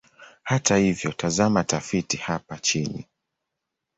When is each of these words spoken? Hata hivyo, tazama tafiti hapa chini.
Hata 0.43 0.77
hivyo, 0.77 1.11
tazama 1.11 1.63
tafiti 1.63 2.17
hapa 2.17 2.57
chini. 2.59 3.07